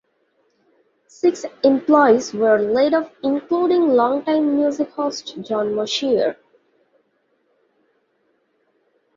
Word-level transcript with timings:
Six 1.05 1.45
employees 1.63 2.33
were 2.33 2.57
laid 2.57 2.95
off 2.95 3.11
including 3.21 3.89
long-time 3.89 4.55
music 4.57 4.89
host 4.93 5.39
Jon 5.43 5.75
Moshier. 5.75 6.37